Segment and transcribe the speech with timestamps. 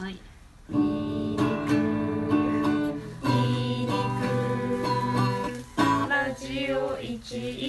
[0.00, 0.16] はい。
[6.08, 7.16] ラジオ一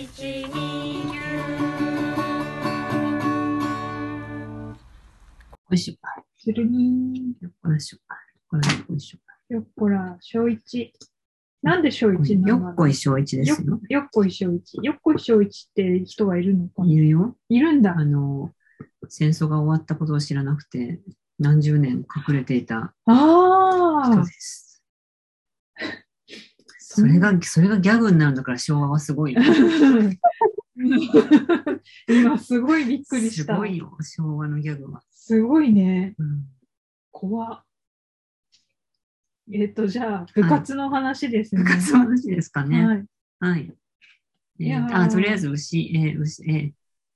[0.04, 1.18] 一二九。
[5.70, 5.96] よいしょ。
[6.38, 7.98] するによっこらしょ。
[7.98, 8.06] よっ
[8.48, 9.18] こらしょよいしょ。
[9.56, 10.94] よっこら、小一。
[11.64, 13.80] なんで小一なよのっこい小一ですよ。
[13.90, 14.78] よっこい小一。
[14.84, 16.92] よっこい小一って人はいるのかな？
[16.92, 17.36] いるよ。
[17.50, 18.06] いるんだあ。
[18.06, 18.54] の、
[19.08, 21.00] 戦争が終わったことを知らなくて、
[21.40, 24.32] 何十年隠れていたああ人で。
[24.32, 24.84] す。
[26.80, 29.42] それが、それがギャグになるんだから昭和はすごいよ。
[32.08, 33.54] 今すごいびっくりした。
[33.54, 35.02] すごいよ、昭和のギャグは。
[35.12, 36.16] すごいね。
[36.18, 36.46] うん、
[37.12, 37.64] 怖っ。
[39.52, 41.64] えっ、と、じゃあ、部活の話ですね。
[41.64, 42.86] 部活の話ですかね。
[42.86, 43.06] はい。
[43.40, 43.74] はい。
[44.92, 46.72] あ、とりあえず牛、えー牛、えー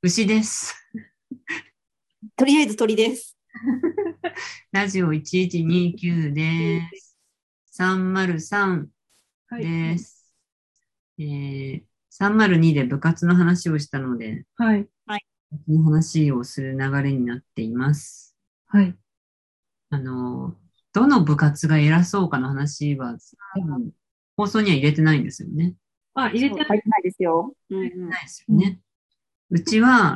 [0.05, 0.75] 牛です。
[2.35, 3.32] とりあえず鳥です。
[4.71, 7.17] ラジオ1129です。
[7.71, 8.87] 303
[9.47, 9.63] はい。
[9.63, 10.31] です。
[11.17, 14.87] えー、302で部活の話をしたので、はい。
[15.65, 18.35] その話をする流れになっています。
[18.67, 18.95] はい。
[19.89, 20.57] あの、
[20.91, 23.17] どの部活が偉そうかの話は、
[23.55, 23.91] 多分
[24.35, 25.75] 放送には入れてないんですよね。
[26.15, 26.83] あ、入れてない。
[27.03, 27.55] ですよ。
[27.69, 28.79] うんうんないですよね。
[29.51, 30.15] うちは。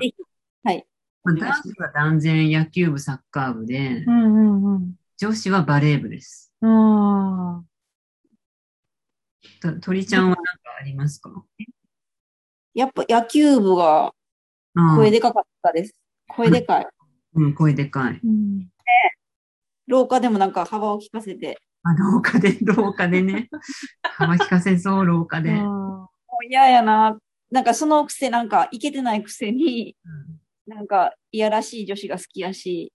[1.36, 4.94] まあ男子は断然野球部、サッカー部で、うんうんうん。
[5.18, 6.54] 女子はバレー部です。
[6.62, 7.64] あ
[9.62, 10.44] と鳥ちゃんは何か
[10.80, 11.32] ありますか？
[12.74, 14.14] やっぱ野球部が
[14.96, 15.94] 声でかかったです。
[16.30, 16.88] 声でかい。
[17.36, 18.20] うん、声でかいー。。
[18.24, 18.70] うん。
[19.88, 23.50] 廊下でもなんか幅を利かせて、あ、廊下で、 廊下でね。
[24.02, 25.52] 幅利かせそう、廊下で。
[25.52, 26.10] も
[26.42, 27.18] う嫌やな。
[27.50, 29.96] なんかそのくせなんかいけてないくせに、
[30.68, 32.92] なんかいやらしい女子が好きやし、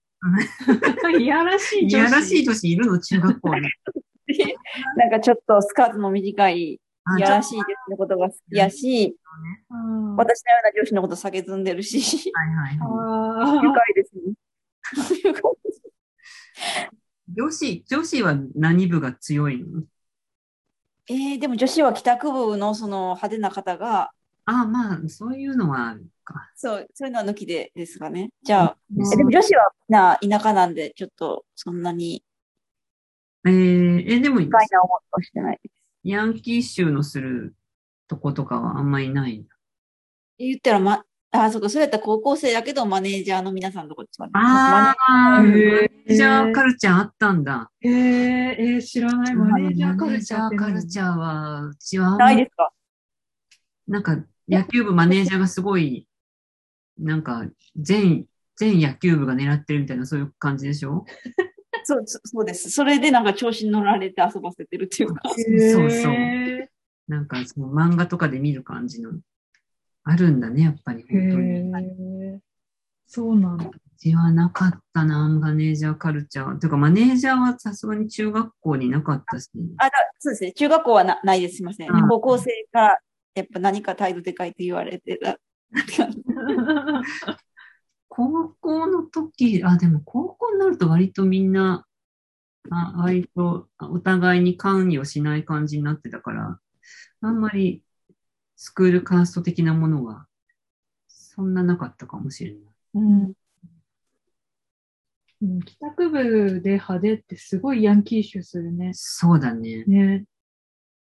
[1.15, 1.97] ー いやらしいい女子？
[1.97, 3.01] やらしい女子いるの？
[3.01, 3.63] 中学校に。
[4.27, 4.57] で
[4.97, 9.17] なんかちょっとスカートの短いあいやらしい女子のことが好きやし、
[9.71, 10.17] うん。
[10.17, 13.59] 私のような女子のこと避けずんでるし、はいはいあはい。
[13.59, 14.35] ー 愉快ですね。
[17.35, 19.83] 女子、女子は何部が強いの？
[21.09, 24.13] えー、でも女子は帰宅部のその派手な方が、
[24.45, 26.51] あまあ、そういうのはあるか。
[26.57, 28.31] そう、そういうのは抜きでですかね。
[28.43, 32.25] じゃあ、うでも女子はみんな田舎なんで、ちょっとそんなに
[33.45, 35.75] えー、え、でも、不快な思いはしてないです。
[36.05, 37.55] ヤンキー集のする
[38.07, 39.49] とことかはあんまりないんだ。
[40.39, 44.31] 言ったら、ま、あ、そうか、それやったら高校生だけど、マネージャーの皆さんのとこですかね。
[44.35, 47.71] ああ、マネージャーカルチャーあったんだ。
[47.81, 49.35] えー、えー、知らない。
[49.35, 52.73] マネージャーカルチャーマネージャーカルチャーは、うちはあんまりないですか？
[53.89, 56.07] なんか、野球部マネージャーがすごい、
[56.99, 57.47] なんか、
[57.77, 58.27] 全、
[58.57, 61.05] 全野球部が狙ってるみたいな、そういう感じでしょ？
[61.85, 62.71] そう、そそうです。
[62.71, 65.23] それでなんか調子に乗られて遊ばせてるっていうか。
[65.29, 65.35] そ
[65.85, 66.13] うそう。
[66.13, 66.71] へ
[67.09, 69.13] なんか、その漫画とかで見る感じの、
[70.05, 72.41] あるんだね、やっぱり、ー本当に。
[73.07, 73.65] そうなんだ。
[73.67, 76.59] うちはなかったな、マネージャーカルチャー。
[76.59, 79.51] てか、マネージャーはさすがに中学校になかったし。
[79.79, 80.53] あ、だそうですね。
[80.53, 81.57] 中学校はなないです。
[81.57, 81.91] すいません。
[81.93, 82.99] うん高校生から、
[83.35, 85.39] やっぱ何か態度でかいって言われてた。
[88.09, 91.87] 高校の時、あ、でも高校になると割とみんな、
[92.71, 96.61] あ割とお互いに関与しない感じになってたから、
[97.23, 97.83] あんまり
[98.57, 100.27] スクールカースト的なものが
[101.09, 102.61] そんななかったかもしれない。
[102.95, 103.33] うん
[105.41, 108.93] うん帰宅部で派手ってすごいヤンキー臭するね。
[108.95, 109.85] そうだね。
[109.87, 110.25] ね。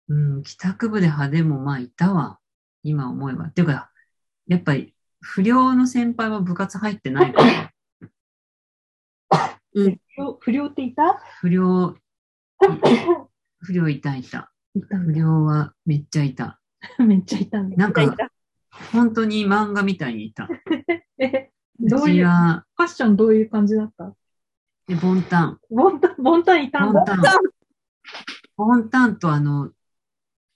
[0.09, 2.39] うん、帰宅部で派手もまあいたわ。
[2.83, 3.49] 今思えば。
[3.51, 3.91] ていうか、
[4.47, 7.73] やっぱり不良の先輩は部活入ってないから、
[9.75, 10.01] うん。
[10.15, 11.21] 不良不良っていた？
[11.41, 11.95] 不良、
[13.61, 14.53] 不良いたいた。
[15.05, 16.61] 不良はめっちゃいた。
[16.99, 17.05] だ。
[17.05, 17.63] めっちゃいた。
[17.63, 18.17] なんか
[18.93, 20.49] 本当に漫画みたいにいた。
[21.19, 22.11] え、うどう？
[22.11, 24.15] いう、ファッションどういう感じだった？
[24.89, 25.61] えボンタン。
[25.71, 27.01] ボンタン、ボンタンいたんだ。
[27.01, 27.21] ボンタン。
[28.57, 29.71] ボンタンとあの、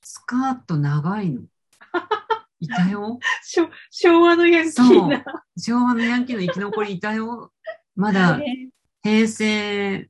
[0.02, 1.42] スカート長いの。
[2.60, 3.18] いたよ。
[3.44, 5.24] 昭昭和のヤンキーな。
[5.56, 7.52] 昭和のヤンキーの生き残りいたよ。
[7.96, 8.40] まだ
[9.02, 10.08] 平成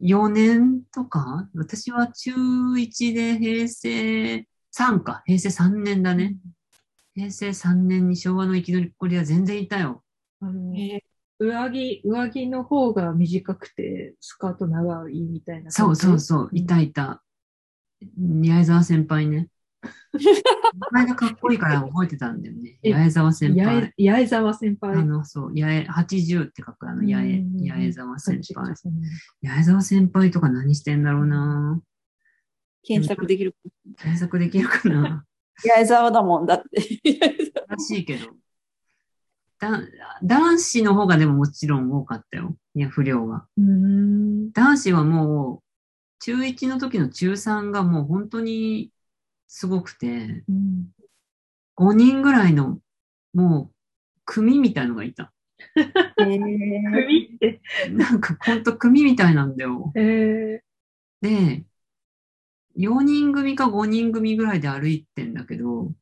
[0.00, 1.48] 4年とか？
[1.54, 5.22] 私は中1で平成3か。
[5.24, 6.36] 平成3年だね。
[7.14, 10.02] 平成3年に昭和の生き残りは全然いたよ。
[10.40, 11.02] あのえ
[11.38, 15.96] 上着、上着の方が短くて、スカート長いみたいなそう。
[15.96, 17.22] そうそう、いたいた。
[18.16, 19.48] 宮沢先輩ね。
[20.12, 22.78] 名前がかっこいいから覚えてたんだよね。
[22.82, 24.10] え八重沢先八輩重。
[24.10, 24.98] 八重沢先輩。
[24.98, 28.74] あの、そう、八重、80って書くあの、八重うん、八重沢先輩。
[29.42, 31.80] 八重沢先輩とか何してんだろうな
[32.82, 33.54] 検索できる。
[33.98, 35.24] 検索できるかな
[35.56, 37.18] 八重沢だもんだって。
[37.68, 38.26] らしいけど。
[39.58, 39.80] だ
[40.22, 42.56] 男子の方がでももちろん多かったよ。
[42.74, 43.46] いや、不良が。
[43.56, 44.52] うーん。
[44.52, 45.65] 男子はもう、
[46.18, 48.92] 中1の時の中3がもう本当に
[49.48, 50.92] すごくて、うん
[51.76, 52.80] 5人ぐらいの、
[53.34, 53.74] もう、
[54.24, 55.32] 組みたいのがいた。
[55.76, 57.60] へー首って。
[57.92, 59.92] なんかほんと組みたいなんだよ。
[59.94, 60.62] え
[61.20, 61.64] で、
[62.74, 65.92] 4人組か5人組ぐらいで歩いてんだけど、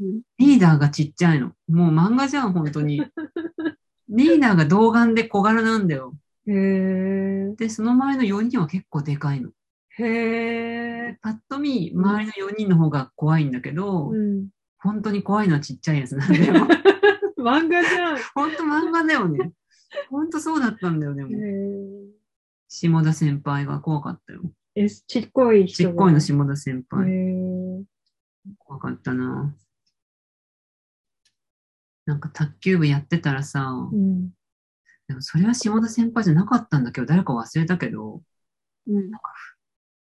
[0.00, 1.52] うんリーダーがちっちゃいの。
[1.68, 2.98] もう漫画じゃん、本当に。
[4.08, 6.16] リーダーが童顔で小柄なんだよ。
[6.46, 9.50] ー、へで、その前の4人は結構でかいの。
[9.50, 9.52] ー。
[10.04, 11.16] へー。
[11.20, 14.48] パッと見、周りの4人の方が怖いんだけど、うん。
[14.78, 16.54] 本当に怖いのはちっちゃいやつなんだよ。
[17.38, 18.18] 漫画じゃん。
[18.34, 19.52] 本当漫画だよね。
[20.08, 21.30] 本当そうだったんだよ、でへも。
[21.30, 22.08] ー
[22.68, 24.42] 下田先輩が怖かったよ。
[24.74, 25.90] え、ちっこい人が。
[25.90, 27.06] ちっこいの下田先へ輩。
[27.10, 27.84] ー
[28.58, 29.54] 怖かったな。
[32.06, 34.30] なんか卓球部やってたらさ、うん。
[35.12, 38.22] でもそれは下田先輩じゃなかったんだけど、誰か忘れたけど、
[38.86, 39.10] うん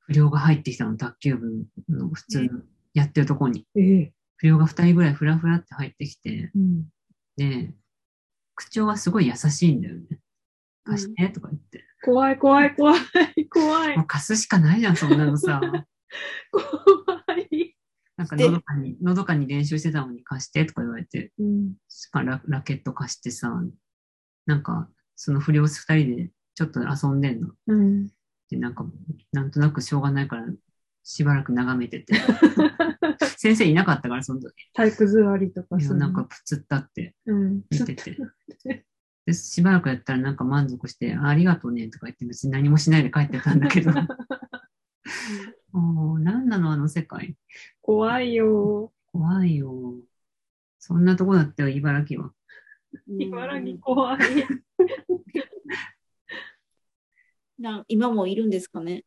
[0.09, 2.61] 不良が入ってきたの、卓球部の普通の
[2.93, 3.65] やってるとこに。
[3.75, 4.09] えー
[4.39, 6.85] 不良が2人ぐらいフラフラって入ってきて、うん。
[7.37, 7.73] で、
[8.53, 10.19] 口調はすごい優しいんだよね。
[10.83, 11.83] 貸してとか言って。
[12.03, 15.59] 怖い怖い怖い怖いもう貸すしかないじゃん、そんなのさ。
[16.51, 17.75] 怖い。
[18.15, 21.73] なんかのどかに、のどかに練習してたのに貸してとか言われて、うん。
[22.13, 23.51] ララケット貸してさ、
[24.45, 24.87] なんか、
[25.17, 27.49] その不良二人でちょっと遊んでんの。
[27.67, 28.07] うん。
[28.49, 28.85] で、なんか、
[29.33, 30.45] なんとなくしょうがないから、
[31.03, 32.13] しばらく眺めてて。
[33.37, 34.53] 先生いなかったから、その時。
[34.73, 37.63] 体育座りとかいやするなんか、プツったってうん。
[37.69, 38.17] 見てて。
[39.25, 43.91] で、しばらくやったらなんか満足して、あありがとうねとか言って別に何もしないで帰ってたんだけど。
[45.71, 47.35] もう、なんなのあの世界。
[47.81, 48.93] 怖いよ。
[49.11, 49.95] 怖いよ。
[50.79, 52.31] そんなとこだったよ、茨城は。
[53.19, 54.19] 茨城怖い。
[57.59, 59.03] な今もいるんですかね？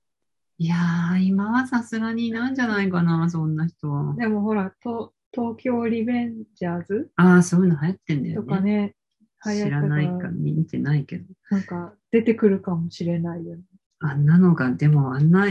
[0.58, 4.14] いやー、今はさすがにいないんじゃないかな、そんな人は。
[4.14, 7.10] でもほら、と東京リベンジャーズ？
[7.16, 8.94] ああ、そういうの流行ってんだよとかね。
[9.42, 11.24] 知らないから見てないけど。
[11.50, 13.62] なんか出てくるかもしれないよね。
[14.00, 15.46] あんなのが、でもあんな、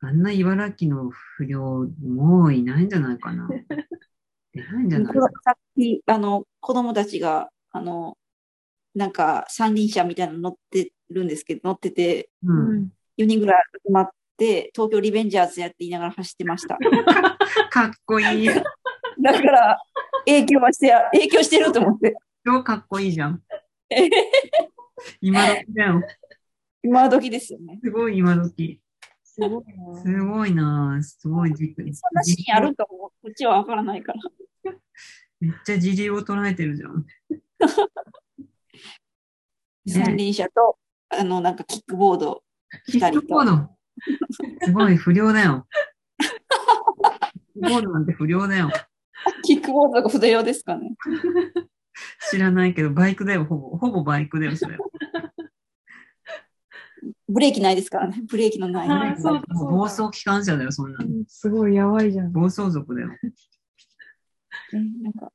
[0.00, 3.48] あんな茨城の不良、もういないんじゃないかな。
[4.54, 5.14] いないんじゃない
[5.44, 8.18] さっき、あの、子供たちが、あの、
[8.94, 12.52] なんか三輪車みたいなの乗ってるんですけど、乗ってて、う。
[12.52, 16.78] うん4人ぐらい集まって、東京リベンジャーズやって言いながら走ってました。
[17.70, 18.46] かっこいい。
[19.20, 19.78] だから、
[20.26, 22.16] 影響はして、影響してると思って。
[22.44, 23.42] 超かっこいいじゃん。
[25.20, 26.02] 今時だよ。
[26.82, 27.78] 今時ですよね。
[27.82, 28.80] すごい今時。
[29.22, 30.02] すごいな。
[30.02, 34.72] すごいなすごいじそんなシーンあるかも、こっちはわからないから。
[35.40, 37.06] めっちゃ時流を捉えてるじゃん。
[39.86, 40.78] 三輪車と、
[41.08, 42.42] あの、なんかキックボード。
[42.86, 43.68] キックボード。
[44.62, 45.66] すごい不良だよ。
[47.54, 48.70] キックボードなんて不良だよ。
[49.44, 50.94] キックボードが筆用ですかね。
[52.30, 53.76] 知らないけど、バイクだよ、ほぼ。
[53.76, 54.78] ほぼバイクだよ、それ。
[57.28, 58.22] ブレーキないですからね。
[58.28, 59.14] ブレーキのない。
[59.14, 61.06] うだもう暴走機関車だよ、そんなの。
[61.06, 62.32] うんすごいやばいじゃん。
[62.32, 63.10] 暴走族だよ。
[64.72, 65.32] うんなんか、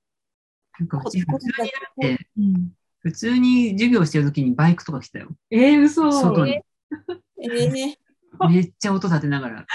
[0.80, 1.70] なんかうち普通にだっ
[2.00, 2.72] て、うん、
[3.08, 5.30] 普通に授業してる時にバイクとか来たよ。
[5.50, 6.12] えー、嘘。
[6.12, 6.52] 外に。
[6.52, 6.64] え
[7.42, 7.70] え
[8.50, 9.66] めっちゃ音立てながら。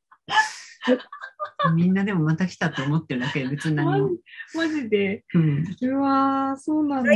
[1.75, 4.10] みんなでもまた来たって思ってるだけで別に何も。
[4.53, 5.25] マジで。
[5.34, 5.65] うん。
[5.82, 7.12] うわー、そうなんだ。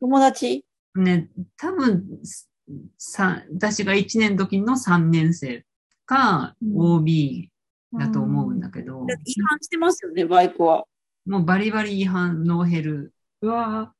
[0.00, 0.64] 友達
[0.96, 2.49] ね、多分、さ、
[2.98, 5.64] 私が1年の時の3年生
[6.06, 7.50] かうん OB
[7.98, 10.84] だと思うんだけど、だって違反してますよね、バイクは。
[11.26, 13.12] もうバリバリ違反ノーヘル
[13.42, 13.94] うわっ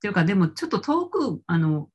[0.00, 1.88] ていうか、でもちょっと遠く、あの、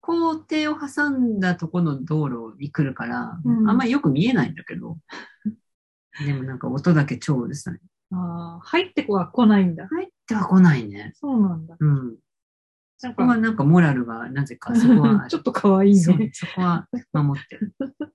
[0.00, 4.98] 校庭を挟んだとこの道路に来るから、うんあんまりよく見えないんだけど、
[6.24, 7.74] でもなんか音だけ超うるさい。
[7.74, 7.78] ー
[8.16, 9.86] あー入ってこは来ないんだ。
[9.88, 11.12] 入っては来ないね。
[11.16, 11.76] そうなんだ。
[11.78, 12.16] うん。
[12.98, 16.30] そこはなんかモラルがなぜか、そこは ちょっと可愛いそうね。
[16.34, 17.74] そこは守ってる。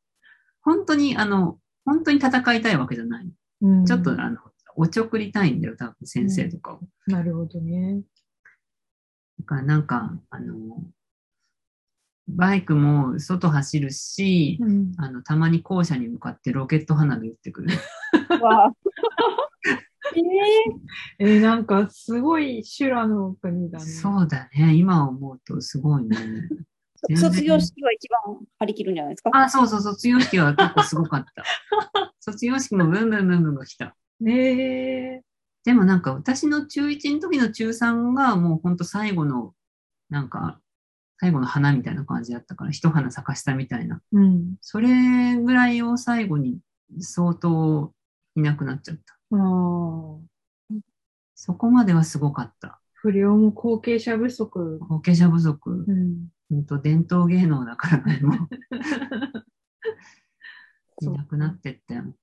[0.62, 3.32] 本当に、あの、本当に戦いたいわけじゃない。
[3.62, 4.38] うんちょっと、あの、
[4.76, 6.82] おちょくりたいんだよ、多分先生とかを。
[7.08, 8.02] なるほどね。
[9.40, 10.84] だからなんか、あの、
[12.28, 14.92] バイクも外走るし、うん。
[14.98, 17.70] あの、たまに校舎に向かってロケット花火打ってくる。
[18.42, 18.74] わ
[20.06, 20.16] あ
[21.20, 23.86] ええーなんかすごい修羅の国だね。
[23.86, 24.74] そうだね。
[24.76, 26.18] 今思うとすごいね。
[27.10, 29.32] ー、卒業式は一番張り切るんじゃないですか？
[29.34, 31.44] あ、そうそう、卒業式は結構すごかった。
[32.20, 33.96] 卒業式もブンブンブンブンが来た。
[34.20, 34.34] ね
[35.18, 35.22] え
[35.66, 39.54] でもなんか私の中1の時の中3がもうほんと最後の、
[40.10, 40.60] なんか、
[41.20, 44.02] 最後の花みたいな感じだったから、一花咲かしたみたいな。
[44.12, 44.56] うん。
[44.62, 46.60] それぐらいを最後に
[47.00, 47.94] 相当
[48.36, 49.18] いなくなっちゃった。
[49.38, 50.24] ああ。
[51.36, 52.80] そこまではすごかった。
[52.94, 54.80] 不良も後継者不足。
[54.80, 55.86] 後継者不足。
[55.88, 56.28] うん。
[56.50, 58.34] ほんと伝統芸能だからね、も
[61.02, 62.16] ういなくなってったよ。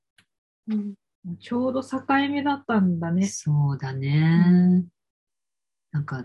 [0.69, 0.95] うん
[1.39, 3.27] ちょうど境目だったんだね。
[3.27, 4.87] そうだね。
[5.93, 6.25] なんか、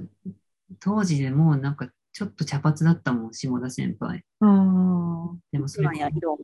[0.80, 4.24] 当時でもうなんかちょっと茶髪だったもん、下田先輩。
[4.40, 5.36] ああ。
[5.52, 6.40] でもそれ今や色。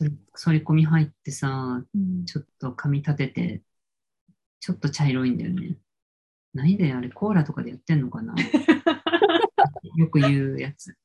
[0.00, 2.24] うんそれ、反り込み入ってさ、うん。
[2.24, 3.62] ちょっと髪立てて、
[4.60, 5.78] ちょっと茶色いんだよね。
[6.54, 8.34] 何であれ、コーラとかでやってんのかな？
[9.96, 10.96] よく言うやつ。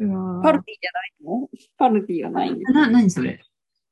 [0.00, 1.48] うわパルティじゃないの？
[1.76, 2.72] パルティがないんです。
[2.72, 3.40] な、何それ？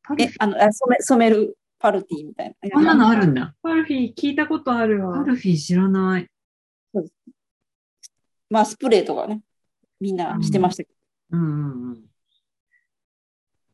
[0.03, 2.71] パルえ、あの、あ染め、染めるパルティみたいな。
[2.71, 3.55] こんなのあるんだ。
[3.63, 5.25] パルフィー聞いたことあるパわ。
[5.25, 6.29] ルフィー知らない。
[8.51, 9.43] まあ、スプレーとかね。
[10.01, 10.91] みんなしてましたけ
[11.31, 12.05] うんうんうん。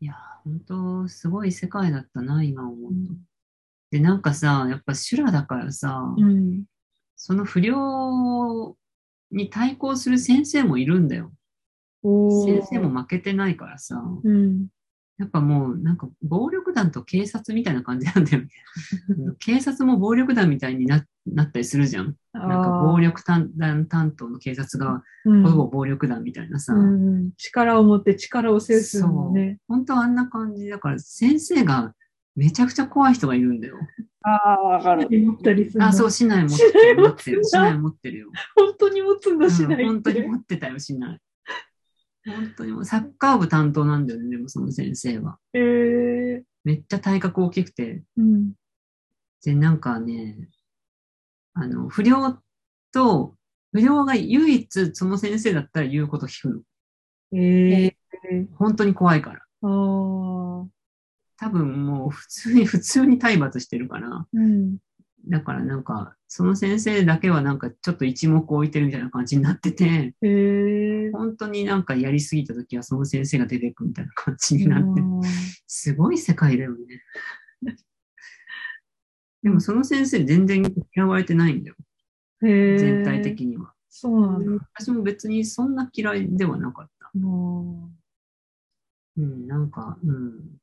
[0.00, 0.14] いや、
[0.44, 3.12] 本当すごい世界だったな、今思うと。
[3.90, 6.64] で、なんかさ、やっぱ修羅だからさ、うん。
[7.16, 8.76] その不良
[9.30, 11.32] に対抗する先生もいるんだよ。
[12.02, 14.68] 先生も負けてないからさ、うん。
[15.18, 18.48] やっぱもうなんか暴力団と警察みたいな感じなんだよね。
[19.40, 21.04] 警察も暴力団みたいにな
[21.34, 22.14] なったりするじゃん。
[22.32, 23.50] なんか暴力担
[23.88, 29.58] 担当の警察がうんほぼ暴力団みたいなさ、うん、力を持って力を制するのね。
[29.68, 31.94] 本当はあんな感じだから先生が
[32.36, 33.76] めちゃくちゃ怖い人がいるんだよ。
[33.76, 34.08] ど。
[34.22, 35.08] ああ、わかる。
[35.10, 37.02] 持ったりするのあ、そう、市内持ってる。
[37.02, 37.44] 持ってる。
[37.44, 38.28] 市内持ってるよ。
[38.54, 41.18] 本当に持つんだしないうん本当に持ってたよ、市内。
[42.26, 45.38] 本当にもうサッカー部担当なんだよね、でもその先生は。
[45.54, 48.02] えー、めっちゃ体格大きくて。
[48.16, 48.52] うん。
[49.44, 50.36] で、なんかね、
[51.60, 52.38] あの、不良
[52.92, 53.34] と、
[53.72, 56.60] 不良が唯一その先生だったら言うこと聞くの。
[57.32, 59.40] えー、本当に怖いから。
[59.60, 64.26] 多分もう普通に、 普通に体罰してるから。
[64.32, 64.78] うん。
[65.26, 75.04] だからなんか、その先生だけはなんかちょっと一目置いてるみたいな感じになってて、えー、本当になんかやりすぎた時はその先生が出てくみたいな感じになって、あ
[75.66, 76.78] すごい世界だよね。
[79.42, 80.62] でもその先生全然
[80.94, 81.76] 嫌われてないんだよ。
[82.40, 83.72] 全体的には。
[83.88, 84.66] そうなんだ。
[84.74, 87.10] 私も別にそんな嫌いではなかった。
[87.18, 87.90] も
[89.16, 90.58] うん、なんか、うん。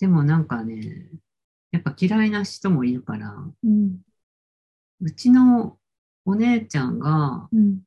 [0.00, 1.06] でもなんかね、
[1.70, 4.00] やっぱ嫌いな人もいるから、う、うん。
[5.00, 5.78] うちの
[6.24, 7.80] お姉ちゃんが、うん。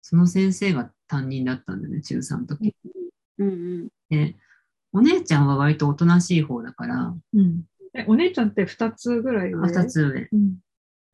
[0.00, 2.74] その先生が担任だったんだよね、中3の時。
[3.38, 3.52] うんう
[3.84, 3.88] ん。
[4.10, 4.36] で、
[4.92, 7.62] お姉ちゃんは割とおとなしい方だから、うん。
[7.94, 9.68] え、お姉ちゃんって二つぐらい上？
[9.68, 10.28] 二つ上。
[10.32, 10.56] うん。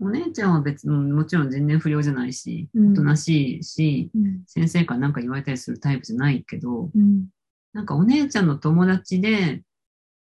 [0.00, 4.42] お姉ちゃんは別に、もちろん全然不良じゃないし、うんおとなしいし、うん。
[4.47, 7.26] 先生から何か言われたりするタイプじゃないけど、うん。
[7.73, 9.62] なんかお姉ちゃんの友達で、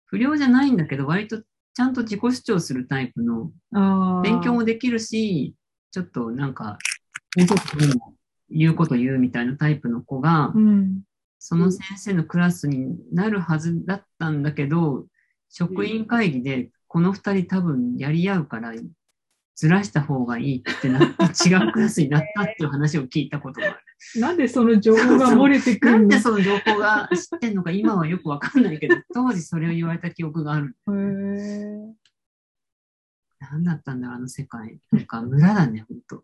[0.06, 3.52] 不良じゃないんだけど、割とちゃんと自己主張するタイプの。
[4.22, 5.54] 勉強もできるし、
[5.90, 6.78] ちょっとなんか、
[8.48, 11.02] 言うこと言うみたいなタイプの子がう、ん。
[11.38, 15.06] その先生のクラスになるはずだったんだけど、
[15.50, 18.72] 職員会議でこの二人多分やり合うから、
[19.54, 23.76] ずらした方がいいってなって違うクラスになったっていう話を聞いたことがある。
[24.20, 26.04] なんでその情報が漏れてくなるの？
[26.06, 30.76] んでその情報が知ってんのか今はよくわかんないけど、当時それを言われた記憶がある。
[30.86, 31.92] へー
[33.40, 34.78] 何だったんだろう、あの世界。
[34.92, 36.22] なんか村だね、ほんと。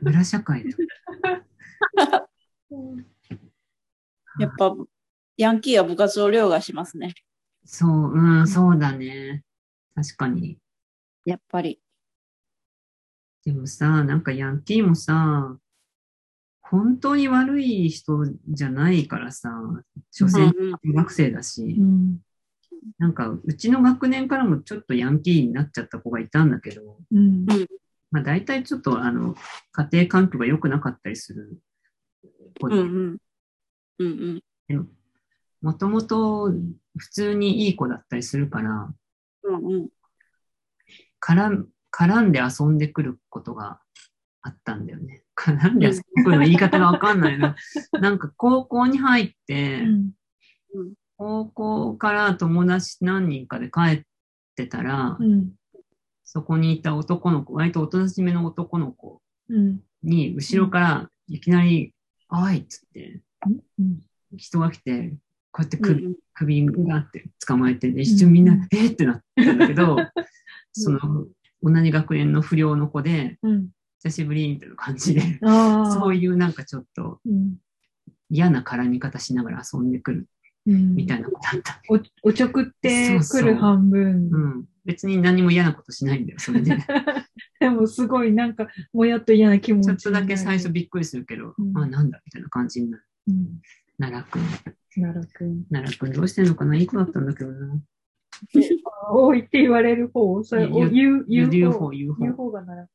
[0.00, 0.70] 村社会だ
[2.70, 2.96] よ。
[4.38, 4.76] やっぱ、
[5.36, 7.14] ヤンキーは部活を凌駕しますね。
[7.70, 9.44] そう、うん、そうだね。
[9.94, 10.58] 確かに。
[11.26, 11.78] やっぱり。
[13.44, 15.58] でもさ、なんかヤンキーもさ、
[16.62, 19.50] 本当に悪い人じゃないからさ、
[20.10, 20.50] 所詮
[20.82, 22.20] 学生だし、うん。
[22.98, 27.44] なんかうちの学年からもちょっとヤンキーになっちゃった子がいたんだけど、うん。
[28.10, 29.34] まあ大体ちょっとあの、
[29.72, 31.58] 家庭環境が良くなかったりする
[32.58, 33.18] 子で、うんうん。
[33.98, 34.88] うんうん。
[35.60, 36.50] もともと
[36.96, 38.92] 普通にいい子だったりするから、
[39.44, 39.88] うんうん。
[41.20, 43.80] 絡絡んで遊んでくることが
[44.42, 45.22] あったんだよね。
[45.36, 47.56] 絡んで遊んでくるの言い方がわかんないな。
[48.00, 50.12] なんか高校に入って、うん
[51.20, 54.02] 高校から友達何人かで帰っ
[54.54, 55.52] てたら、うん
[56.30, 61.94] そこにいた男の子、割とおとなしめの男の子うんに、後ろからいきなり、
[62.28, 63.22] あいっつって、
[63.78, 64.00] うん
[64.36, 65.16] 人が来て、
[65.58, 69.96] こうやって首,、うん首があって捕まえて、で一瞬みんな、うんえーってなったんだけど、
[70.72, 71.26] その、
[71.62, 73.68] 同じ学年の不良の子で、うん
[74.00, 75.40] 久しぶりみたいな感じで。
[75.42, 77.56] そういうなんかちょっとうん
[78.30, 80.28] 嫌な絡み方しながら遊んでくる
[80.66, 81.82] うんみたいなことあった。
[81.88, 84.30] おおちょくってくる半分。
[84.30, 84.64] うん。
[84.84, 86.78] 別に何も嫌なことしないんだよ、それで。
[87.58, 93.04] でもすごいなんか、もやっと嫌な気持ちちょっとだけ最初びっくりするけど、うんあ、なんだみたいな感じになる。
[93.26, 93.60] うん。
[93.98, 94.42] 奈良くん。
[94.94, 95.64] 奈良くん。
[95.70, 96.76] 奈良くんどうしてんのかな？
[96.76, 97.80] いい子だったんだけどな。
[99.10, 102.44] 多いって言われる方、それ、言う言う、言言うう方、方、言う言う方。
[102.44, 102.88] 方が奈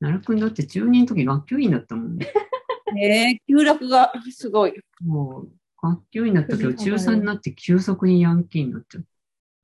[0.00, 2.18] 奈良くんだって中2の時学級委員だったもん。
[2.98, 4.74] えー、急落がすごい。
[5.00, 5.52] もう、
[5.82, 9.06] 学級委員だったけど、中首幅3になって急速にヤンキーになっちゃう。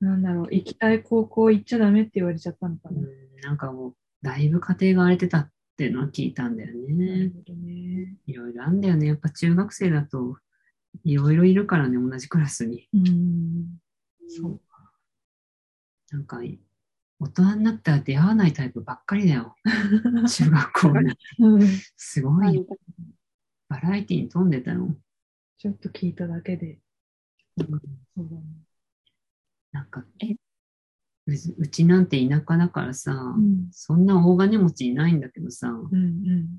[0.01, 0.09] 良。
[0.09, 3.01] なんだろう、行きたい高校行っちゃダメって言われちゃったのかな。
[3.01, 3.07] うん、
[3.43, 7.33] なんかもう、だいぶ家庭が荒れてたっていうのは聞いたんだよね。
[7.49, 8.17] ね。
[8.27, 9.07] いろいろあんだよね。
[9.07, 10.39] やっぱ中学生だと、
[11.05, 12.89] いろいろいるからね、同じクラスに。
[12.95, 13.79] うん。
[14.29, 14.61] そう。
[16.11, 16.41] なんか、
[17.21, 19.57] 大人になったら出会わないタイプばっかりだよ。
[20.29, 21.17] 中学校ね。
[21.39, 21.69] うん。
[21.97, 22.67] すごい。
[23.69, 24.97] バラエティに富んでたよ。
[25.59, 26.81] ちょっと聞いただけで。
[27.59, 27.67] うん
[28.15, 28.43] そうだね。
[29.73, 30.35] なんかえ、
[31.27, 33.69] うちうちなんて田舎だからさ、うん。
[33.71, 36.59] そんな大金持ちいないんだけどさ、うんうん。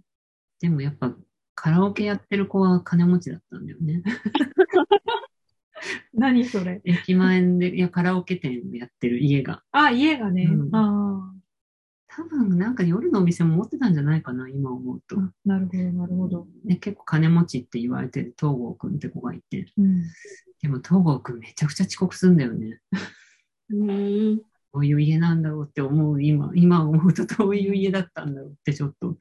[0.59, 1.15] でもやっぱ
[1.55, 4.03] カラオケやってる子は金持ちだったんだよね。
[6.13, 6.81] 何それ？
[6.86, 9.63] 駅前で、いや、カラオケ店をやってる家が。
[9.72, 10.45] あ、家がね。
[10.45, 11.29] うんあ
[12.15, 16.48] 多分なんか夜のお店も持ってたんじゃないかな、今思うとなるほど、なるほど。
[16.63, 19.65] で結構金持ちって言われてる東郷くんって子がいて。
[19.75, 20.03] うん。
[20.62, 22.81] でも東郷くんめちゃくちゃ遅刻するんだよね。
[23.72, 24.38] うん。
[24.38, 24.43] ど
[24.75, 29.17] ういう家なんだろうって思う、今、今思うとどういう家だったんだろうってちょっと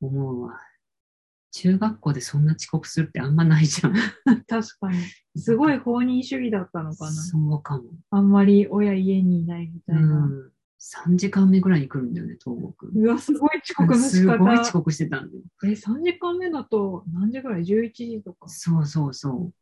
[0.00, 0.60] 思うわ。
[1.52, 3.94] 中学校でそんな遅刻するってあんまないじゃん。
[4.46, 4.98] 確かに。
[5.36, 7.10] すごい放任主義だったのかな。
[7.12, 7.84] そうかも。
[8.10, 10.26] あんまり親家にいないみたういな。
[10.26, 10.52] ん。
[10.78, 12.96] 3時間目ぐらいに来るんだよね、東郷くん。
[12.96, 14.78] うわ、すごい遅刻の仕すごい遅方。
[14.80, 15.42] 刻してたんだよ。
[15.64, 18.48] え、3時間目だと何時ぐらい ?11 時とか。
[18.48, 19.52] そうそうそ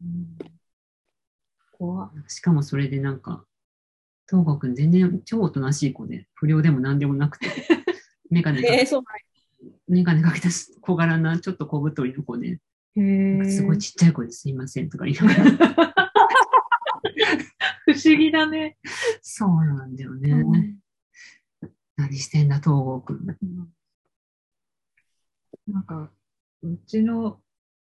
[0.00, 0.36] うん、
[1.72, 2.10] 怖。
[2.28, 3.44] しかもそれでなんか、
[4.28, 7.46] 東郷くん全然超おとなしい子で、不良でも何でもなくて、
[8.30, 9.02] メガネかえー、けそう
[9.88, 10.48] メガネかけた
[10.80, 12.58] 小柄な、ちょっと小太りの子で、
[12.96, 13.50] へなんかえ。
[13.50, 15.94] すごいちっちゃい子ですいませんとか言いながら。
[17.86, 18.76] 不思議だね。
[19.22, 20.30] そうなんだよね。
[20.30, 20.78] うん
[21.96, 23.26] 何してんだ、東郷くん
[25.66, 26.12] なんか、
[26.62, 27.40] うちの、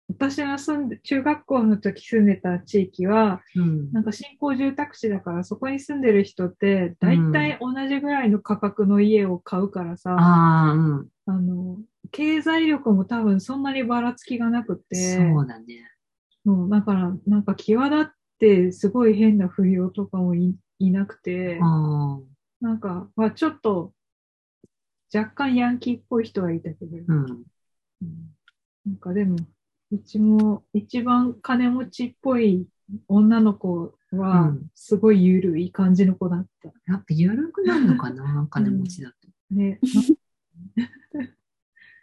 [0.09, 3.93] 私が住んで、中学校の時住んでた地域は、うん。
[3.93, 11.09] なんか新興住宅地だから、そこに住んでる人って、だいたい同じぐらいの価格の家を買うからさ、ああ、うん。
[11.27, 11.79] あの、
[12.11, 15.91] 経済力も多分そんなにばらつきがなくて、そうだね。
[16.45, 23.93] そうだから、なんか際立ってすごい変な不良とかもいいなくて、ああ、なんか、まあちょっと、
[25.15, 27.45] 若干ヤンキーっぽい人はいたけど、うん。
[28.03, 28.35] うん
[28.87, 29.37] なんかでも、
[29.91, 32.67] うちも一番金持ちっぽい
[33.07, 36.69] 女の子うはん、すごい緩い感じの子だった。
[36.87, 39.17] やっぱ緩くなるのかな、金持ちだと。
[39.55, 39.79] ね。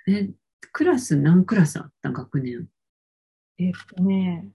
[0.08, 0.30] え、
[0.72, 2.68] クラス何クラスあった学年？
[3.58, 4.50] えっとね、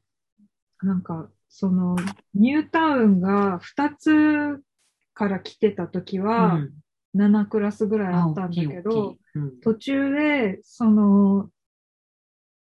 [0.82, 1.96] なんか、その、
[2.34, 4.62] ニュータウンが2つ
[5.12, 6.72] から来てた時は、うん
[7.12, 9.16] 7クラスぐらいあったんだけど。
[9.34, 11.50] うん途中で、その、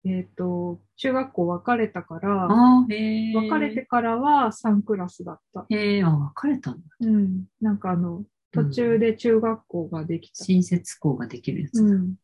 [0.09, 2.47] えっ、と、中学校別れたから。
[2.87, 5.65] 別れてからは3クラスだった。
[5.69, 6.79] へえ、あ、別れたんだ。
[7.01, 7.45] うん。
[7.61, 10.43] なんかあの、途中で中学校ができた。
[10.43, 11.91] 新設校ができるやつだ。
[11.91, 12.15] うん。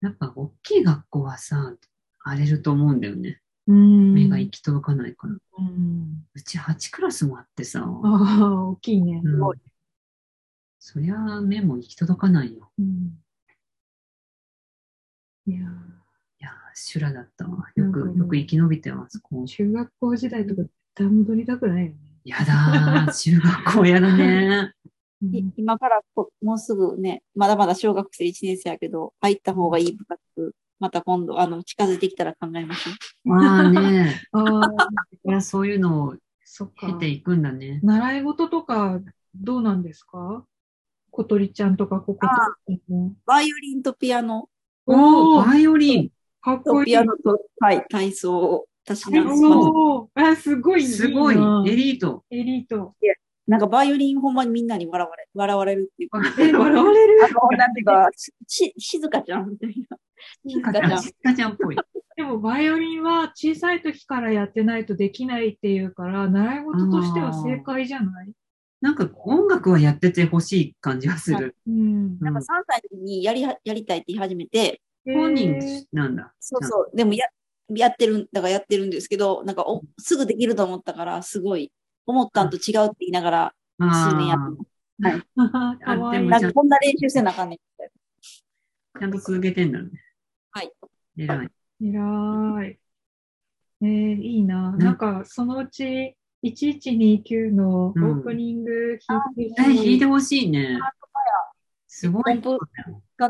[0.00, 1.74] やっぱ大きい学校はさ、
[2.24, 3.40] 荒れると思うんだよね。
[3.66, 4.14] うん。
[4.14, 5.34] 目が行き届かないから。
[5.58, 6.24] うん。
[6.34, 9.20] うち8クラスもあってさ、ああ、大きいね。
[9.24, 9.58] うん
[10.84, 12.72] そりゃ目も行き届かないよ。
[12.76, 13.22] うん。
[15.46, 15.60] いや
[16.74, 17.66] 修羅だったわ。
[17.76, 19.46] よく、よく生き延びては、そこー、。
[19.46, 21.96] 中学校時代とか絶対戻りたくないよね。
[22.24, 24.72] やだー、中学校やだね。
[25.22, 30.20] うんい今からこもうすぐね、まだまだ小学生1年生やけど、入った方がいい部活、
[30.80, 32.90] また今度、あの、近づいてきたら考えましょ
[33.24, 33.28] う。
[33.28, 34.72] まあね、 ああ、
[35.24, 36.98] いやそういうのをそっか経。
[36.98, 37.78] ていくんだね。
[37.84, 39.00] 習い事とか
[39.36, 40.44] どうなんですか？
[41.12, 43.14] 小鳥ちゃんとかココちゃんも。
[43.24, 44.48] バイオリンとピアノ
[44.86, 46.10] おー、おーバイオリン。
[46.42, 46.96] かっこいいとピ。
[46.96, 50.84] アノと、はい、体操をたしながらおーあ、すごい。
[50.84, 51.64] すごいな。
[51.66, 52.24] エリート。
[52.30, 52.94] エリート。
[53.46, 56.20] なんかバイオリンほんまにみんなに笑われ笑われるっていうか。
[56.38, 59.96] え、笑われるあの、なんていうか、し、し静香ちゃんみたいな。
[60.46, 61.02] 静香ちゃん。
[61.02, 61.76] シカちゃんっぽい。
[62.16, 68.32] でも、バイオリンは小さい時からやってないとできないっていうから、習い事としては正解じゃない？
[68.80, 71.56] なんか音楽はやっててほしい感じがする。
[71.66, 72.18] うん。
[72.18, 75.58] なんか3歳の時にやりは、やりたいって言い始めて、本人
[75.92, 76.32] なんだ。
[76.40, 77.26] そうそう、でもや、
[77.74, 81.72] やってるん、だからやってるんですけど、なんかお、すぐできると思ったから、すごい、
[82.06, 84.72] 思ったんと違うって言いながら、数年やってます。
[85.02, 85.22] はい。
[85.84, 89.90] かわいいでもなんかこんな練習せなあかんねんちゃんと続けてんだね。
[90.50, 90.72] はい。
[91.16, 91.50] 偉い。
[91.80, 92.78] 偉い。
[93.80, 94.72] えー、いいな。
[94.72, 100.78] ねなんか、そのうち、1129のオうんープニング弾いてえ、ほしい弾いてほしいね。
[101.88, 102.42] すごい。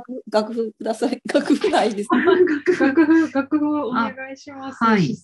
[0.00, 1.20] 本楽、楽譜ください。
[1.32, 2.08] 楽譜ないです。
[2.80, 5.14] 楽譜、楽譜をお願いします、あはい。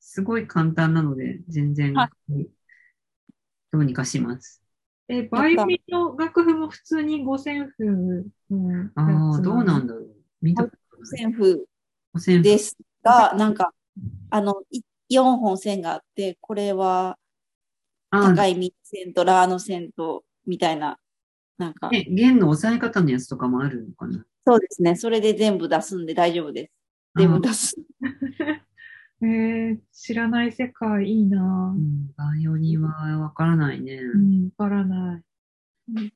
[0.00, 2.10] すごい簡単なので、全然は、
[3.72, 4.62] どうにかします。
[5.08, 8.26] え、バイオリンの楽譜も普通に五線譜
[8.94, 10.08] ああ、どうなんだだろう。
[10.40, 10.70] 見た五
[11.16, 11.66] 線譜
[12.42, 13.72] ですが、なんか、
[14.30, 17.18] あの、い4本線があって、これは
[18.10, 20.98] あ高いミ線とラーの線と、みたいな、
[21.58, 24.24] なんか、え、弦の押さえ方のやつとかもあるのかな？
[24.46, 24.96] そうですね。
[24.96, 26.72] それで全部出すんで大丈夫です。
[27.16, 27.76] 全部出す。
[29.22, 31.78] えー、知らない世界いいなう。
[31.78, 33.96] ん、バイオリンはわからないね。
[33.96, 35.22] うん、わからない。
[35.96, 36.12] うん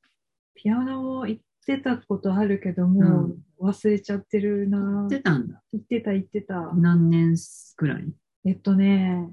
[0.61, 3.27] ピアノも行ってたことあるけど、も
[3.61, 5.07] う忘れちゃってるな。
[5.09, 5.63] 出たんだ。
[5.73, 6.73] 行ってた、行ってた。
[6.75, 7.37] 何年
[7.77, 8.13] くらい？
[8.45, 9.31] えっとね、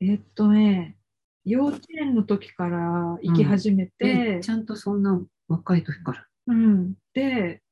[0.00, 0.96] えっとね、
[1.44, 3.92] 幼稚園の時から行き始めて
[4.38, 6.26] え、、ちゃんとそんな若い時から。
[6.46, 6.94] うん。
[7.12, 7.62] で、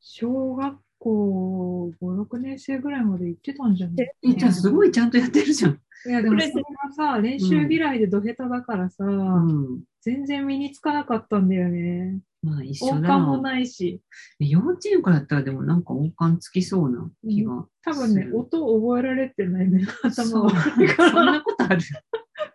[0.00, 4.08] 小学校5、6年生ぐらいまで行ってたんじゃない？
[4.22, 5.80] え、じゃあすごいちゃんとやってるじゃん。
[6.06, 9.08] いや、でもそれがさ、練習嫌いでド下手だからさ、う
[9.52, 9.82] ん。
[10.00, 12.20] 全然身につかなかったんだよね。
[12.42, 13.50] まあ一緒音だ感もな。
[13.54, 14.00] ないし。
[14.38, 19.84] 幼稚園からやったらでもなんか音感つきそうな気が多分ね音覚えられてないね。
[20.04, 21.32] 頭そうが悪いかそんら。
[21.32, 21.80] なことある？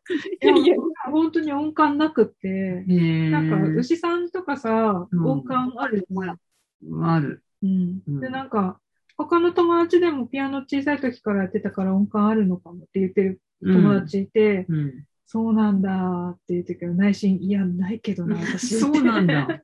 [0.09, 0.75] いや
[1.11, 2.83] 本当に音感なくって。
[3.29, 7.05] なんか、牛さんとかさ、うん音感あるじゃん。
[7.05, 7.43] ある。
[7.61, 8.01] うん。
[8.07, 8.79] うんで、なんか、
[9.17, 15.05] 他の友達でもピアノ小さい時からやってたから音感あるのかもって言ってる友達いて、うん。
[15.27, 18.75] そうなんだって言ってたけど、内心、いや、ないけどな、私。
[18.79, 19.47] そうなんだ。
[19.47, 19.61] うん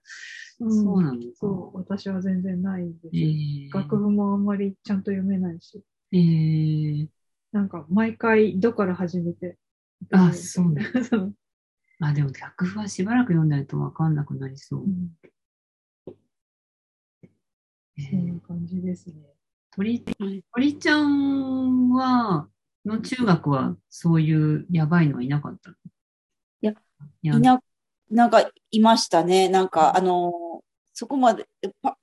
[0.59, 1.27] そうなのか。
[1.35, 3.15] そう、私は全然ないんです。
[3.15, 5.83] えー、楽譜もあんまりちゃんと読めないし。
[6.11, 7.07] えー、
[7.51, 9.57] なんか、毎回、どから始めて。
[10.11, 10.83] あ、そうね。
[11.09, 11.35] そう。
[11.99, 19.15] あ、でも楽譜はしばらく読んないとわかんなくなりそうそんーな感じですね。
[19.71, 22.47] 鳥はい、鳥ちゃんは、
[22.85, 25.75] の中学はそういうやばいのはいなかったの？
[26.61, 26.73] いや、
[27.21, 27.59] いな、
[28.09, 29.49] なんか、いましたね。
[29.49, 30.67] なんか、あのー
[30.99, 31.47] そこまで、
[31.83, 31.95] パ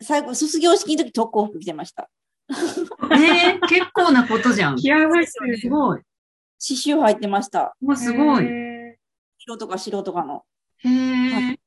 [0.00, 2.10] 最後、卒業式の時特攻服着てました。
[2.50, 4.78] えー、結構なことじゃん。
[4.78, 5.70] す 気合入ってる。
[5.70, 6.00] ごい。
[6.64, 7.74] 刺繍入ってました。
[7.80, 8.44] もうすごい。
[8.44, 8.98] へ
[9.38, 10.44] 白とか白とかの。
[10.78, 11.58] へえ。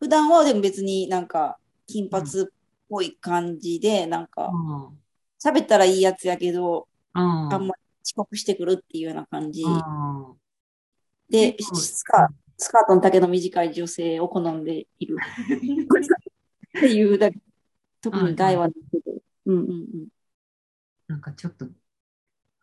[0.00, 2.44] 普段はでも別になんか、金髪っ
[2.88, 4.50] ぽい感じで、なんか、
[5.42, 7.54] 喋ったらいいやつやけど、ああ。
[7.54, 9.62] あんまり遅刻してくるっていうような感じ。
[9.66, 10.32] あ。
[11.28, 12.28] で、結構スカ
[12.58, 15.16] スカートの丈の短い女性を好んでいる。
[16.78, 17.38] っていうだけ。
[18.02, 19.16] 特に害はないけど。
[19.46, 20.08] うんうんうん。
[21.08, 21.66] なんかちょっと、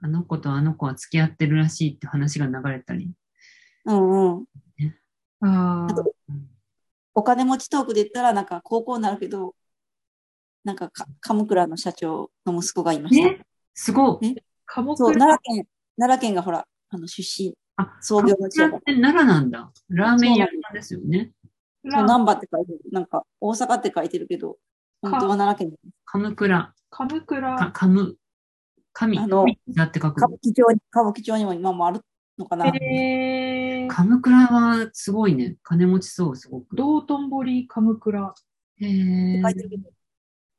[0.02, 3.12] あの子とあの子は付き合ってるらしいって話が流れたり。
[3.86, 4.46] うんうん。
[5.42, 5.94] ああ、
[6.30, 6.58] うん
[7.18, 9.56] お金持ちトークで言ったら、なんか高校になるけど、
[10.64, 13.32] なんかか、鎌倉の社長の息子がいました。
[13.32, 13.42] ね
[13.74, 14.28] すごい。
[14.28, 14.36] そう、
[14.68, 19.72] 科目が奈良県、奈良県がほら、あの出身、あ、創業の地って奈良なんだ。
[19.90, 21.32] ラーメン屋さんですよね。
[21.90, 22.82] そう、難波って書いてる。
[22.92, 24.58] なんか、大阪って書いてるけど、
[25.02, 25.78] 本当は奈良県。
[26.06, 26.74] 鎌倉。
[26.92, 27.72] 鎌か、倉。
[27.72, 28.16] かむ。
[28.98, 29.20] 神。
[29.20, 30.28] あの神だって書く歌。
[30.28, 32.02] 舞伎町に、歌舞伎町にも今もある
[32.40, 32.66] のかな。
[32.68, 35.56] えー、鎌倉はすごいね。
[35.62, 36.76] 金持ちそう、すごく。
[36.76, 38.34] 道頓堀鎌倉。
[38.80, 39.42] へえ。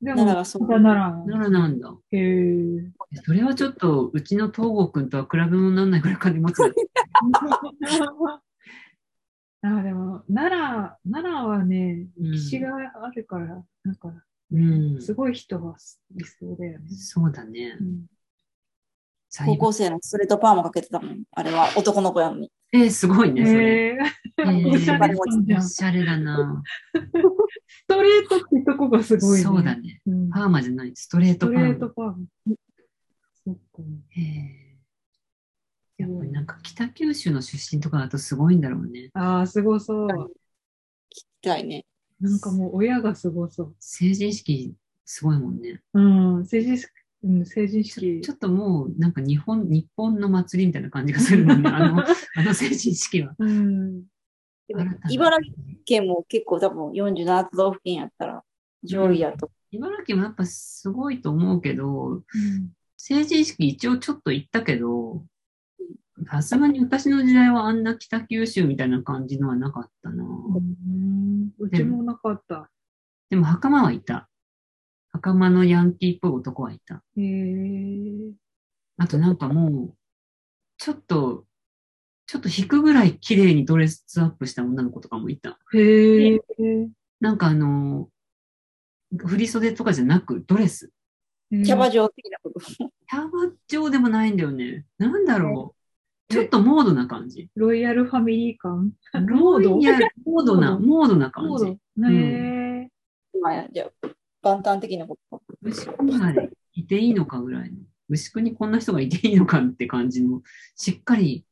[0.01, 0.93] でも、奈良がそう奈良
[1.27, 1.93] 奈良なんだ。
[2.13, 2.93] へー
[3.25, 6.69] それはちょっと、うちの東郷くんとは比べ物にならないぐらい金持ちだ。
[9.63, 14.15] あでも、奈良、奈良はね、うん歴史があるから、なんか、
[14.53, 15.03] うん。
[15.03, 15.75] すごい人が
[16.17, 16.89] いそうだよね。
[16.91, 17.83] そうだねう。
[17.83, 18.07] ん
[19.45, 21.23] 高校生のストレートパーマかけてたもん。
[21.33, 22.51] あれは男の子やのに。
[22.73, 23.65] えー、すごいね、それ。
[23.65, 23.99] え
[24.39, 26.63] えーー、おしゃれしゃれだな。
[27.87, 29.45] トレートってとこがすごいね。
[29.45, 30.01] そうだね。
[30.07, 30.31] うん。
[30.31, 31.67] パーマじゃない、ストレーストトパーマ。
[31.67, 32.15] レートパーマ。
[33.45, 33.83] そっか。
[34.11, 34.69] へー
[35.99, 39.11] やっぱりなんか北九州の出身とかだとすごいんだろうね。
[39.15, 40.07] ああ、すごそう。
[40.07, 40.27] 聞
[41.11, 41.85] きたいね。
[42.21, 43.77] なんかもう親がすごそう。
[43.81, 45.81] 成人式すごいもんね。
[45.95, 46.01] う
[46.41, 46.89] ん、成人式、
[47.25, 48.21] うん、成人ちょ式。
[48.21, 51.69] ちょっともうなんか日本、日本の祭りみたいな感じがするもんね。
[51.71, 52.05] あの、
[52.37, 53.35] あの成人式は。
[53.39, 54.05] うん。
[55.11, 58.45] 茨城県も結構多分47都道府県やったら
[58.85, 59.51] 上位やと。
[59.71, 62.23] 茨城もやっぱすごいと思うけど、
[62.97, 65.25] 成人式一応ちょっと行ったけど、
[66.27, 70.25] さすがに私の時代はあんな北九州みたいな感じのはなかったな。
[70.25, 71.51] うん。
[71.59, 72.71] うちもなかった。
[73.31, 74.29] でも袴はいた。
[75.13, 77.03] 袴のヤンキーっぽい男はいた。
[77.17, 78.33] へえ。
[78.97, 79.95] あとなんかもう、
[80.77, 81.45] ちょっと、
[82.27, 85.59] ちょっと引くぐらい綺麗にドレスアップした女の子とかもいた。
[85.73, 86.41] へえ。
[87.21, 88.11] なんかあの、
[89.17, 90.91] 振り袖とかじゃなくドレス。
[91.51, 92.61] キャバ嬢的なこと。
[92.61, 94.85] キャバ嬢でもないんだよね。
[94.99, 95.79] なんだろう。
[96.31, 97.49] えちょっとモードな感じ。
[97.55, 99.81] ロイヤルファミリー感モード？
[99.81, 99.93] な、
[100.23, 101.79] モードモードな感じ。
[101.97, 102.11] ド。
[102.11, 102.15] へ
[102.85, 102.91] え。
[103.41, 104.09] まあ、じゃあ、
[104.43, 105.43] 万端的なこと。
[105.57, 107.79] はいていいのかぐらいの。
[108.09, 110.43] 牛久にこんな人がいていいのかって感じの、
[110.77, 111.45] しっかり、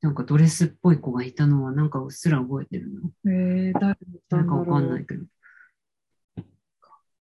[0.00, 3.30] なんかドレスっぽい子がいたのは、なんかうっすら覚えてるの。
[3.30, 3.96] へえ、誰だっ
[4.28, 5.06] たなんんかわかんない。
[5.06, 5.24] けど。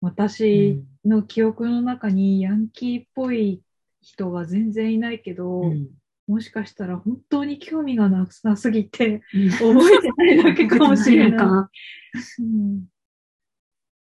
[0.01, 3.61] 私の記憶の中にヤンキーっぽい
[4.01, 5.89] 人が全然いないけど、うん
[6.27, 11.39] もしかしたら本当に興味がなさすぎてうん覚えてないだけかもしれない。
[11.39, 11.71] か
[12.37, 12.85] うん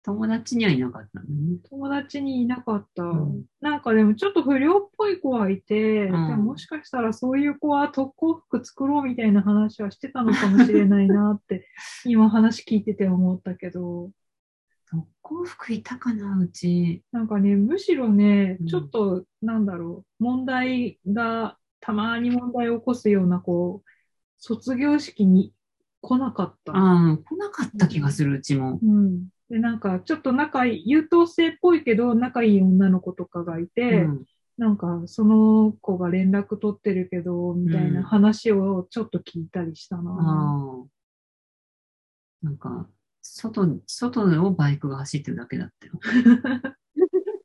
[0.05, 1.57] 友達にはいなかったのね。
[1.67, 11.67] 友達にいなかった、んなんかでもちょっと不良っぽい子はいて、んでももしかしたらそういう子は特攻服作ろうみたいな話はしてたのかもしれないなって
[12.05, 14.11] 今話聞いてて思ったけど、
[14.91, 17.01] 特攻服いたかな、うち。
[17.11, 23.81] なんかね、むしろねうん、ちょっとなんだろう、問題がたまに問題を起こすような子、
[24.37, 25.51] 卒業式に
[26.01, 26.73] 来なかった。
[26.73, 28.79] ああ、来なかった気がする、うちも。
[28.83, 29.29] うん。
[29.49, 34.25] で、なんか、ちょっと仲いい、優等生っぽいけど、仲いい女の子とかがいて、うん
[34.58, 40.12] なんか、その子が連絡取ってるけど、みたいな話をちょっと聞いたりしたな。
[40.12, 40.86] ああ。
[42.41, 42.88] なんか、
[43.21, 45.99] 外、外をバイクが走ってるだけだったよ。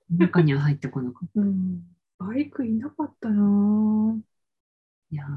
[0.08, 1.40] 中には入ってこなかった。
[1.40, 1.82] うん。
[2.18, 4.16] バイクいなかったな
[5.10, 5.28] いやー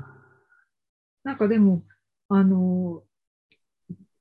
[1.23, 1.83] なんかでも、
[2.29, 3.03] あの、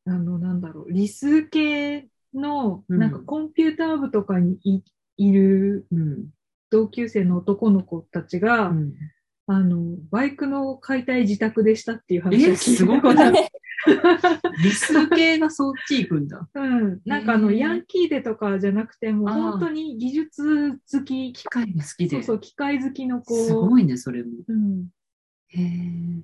[0.07, 4.83] あの、なんだろう、理数系の、うんなんかコンピューター部とかにい
[5.17, 6.27] いるうん。
[6.71, 8.95] 同級生の男の子たちが、うん
[9.47, 13.39] あの、バイクの解体自宅でしたっていう話を聞いえすごたことある。
[14.63, 16.49] 理数系がそっち行くんだ。
[16.55, 17.01] うん。
[17.05, 22.11] なんかあの、ヤンキーでとかじゃなくて、もう本当に技術好き、機械が好きで。
[22.11, 23.35] そうそう、機械好きの子。
[23.35, 24.31] すごいね、それも。
[24.47, 24.89] うん。
[25.49, 26.23] へえ。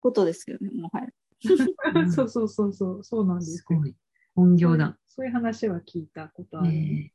[0.00, 1.08] ことですよね、もはや。
[1.94, 3.94] うんそうそうそうそう、そうなんですよすごい。
[4.34, 4.96] 本業だ。
[5.06, 6.72] そういう話は聞いたことある。
[6.72, 7.10] へえ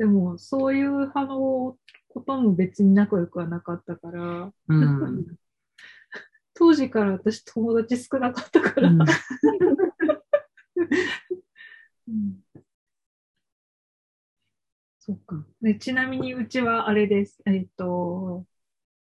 [0.00, 1.76] でも、そういう派の
[2.08, 5.36] ことも別に仲良くはなかったから、うん。
[6.54, 9.00] 当時から私友達少なかったから、うん
[12.08, 12.40] うん
[15.00, 15.44] そっか。
[15.60, 17.42] でちなみにうちはあれです。
[17.44, 18.46] えっ、と、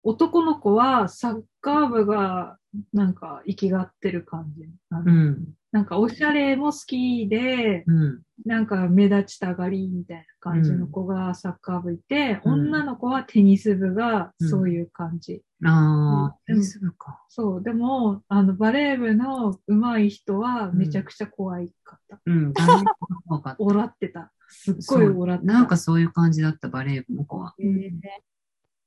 [0.05, 2.59] 男の子はサッカー部が
[2.93, 4.69] なんか生きがってる感じ。
[4.91, 5.55] うん。
[5.73, 8.23] なんかおしゃれも好きで、うん。
[8.45, 15.43] なんか目立ちたがりみたいな感じの子がサッカー部いて、うん女の子はテニス部がそういう感じ。
[15.65, 17.23] ああ、うんテニス部か。
[17.29, 17.63] そう。
[17.63, 22.21] でも、あの、バレー部の上手い人はめちゃくちゃ怖いかった。
[22.25, 22.53] うん。
[22.53, 22.95] バレー部が
[23.27, 23.63] 怖かった。
[23.63, 24.33] おらってた。
[24.49, 25.53] すっごいおらってた。
[25.53, 27.55] なんかそういう感じだった、バレー部の子は。
[27.59, 28.01] うん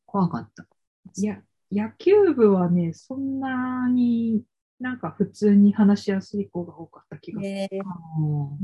[0.06, 0.66] 怖かった。
[1.18, 1.40] いや、
[1.72, 4.44] 野球部はね、そんなに
[4.80, 7.50] なんか普通に話しやすい子が多かった気がする。
[7.50, 7.78] えー
[8.22, 8.58] うん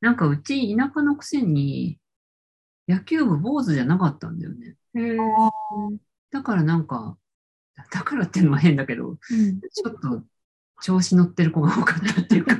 [0.00, 1.98] なんかうち田舎のくせに、
[2.86, 4.76] 野球部坊主じゃなかったんだよね。
[4.94, 5.18] へー
[6.30, 7.16] だからなんか、
[7.90, 10.22] だからっていうのは変だけど、うんちょっと
[10.82, 12.54] 調子乗ってる子が多かったっていうか、